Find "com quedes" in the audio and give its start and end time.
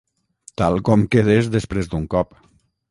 0.89-1.53